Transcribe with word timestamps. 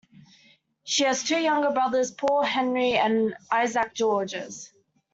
She 0.83 1.03
has 1.03 1.21
two 1.21 1.37
younger 1.39 1.69
brothers, 1.69 2.09
Paul 2.09 2.43
Henri 2.43 2.93
and 2.95 3.35
Isaac 3.51 3.93
Georges. 3.93 4.73